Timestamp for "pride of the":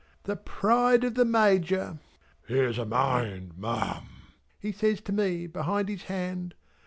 0.35-1.25